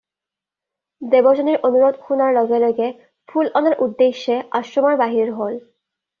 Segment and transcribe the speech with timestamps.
[1.11, 2.89] দেৱযানীৰ অনুৰোধ শুনাৰ লগে লগে
[3.35, 5.63] ফুল অনাৰ উদ্দেশ্যে আশ্ৰমৰ বাহিৰ হ'ল।